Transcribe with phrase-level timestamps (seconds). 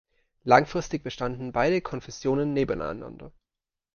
[0.45, 3.31] Langfristig bestanden beide Konfessionen nebeneinander.